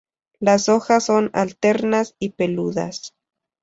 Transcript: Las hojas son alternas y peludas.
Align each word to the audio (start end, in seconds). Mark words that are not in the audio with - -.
Las 0.39 0.67
hojas 0.67 1.03
son 1.03 1.29
alternas 1.31 2.15
y 2.17 2.29
peludas. 2.29 3.13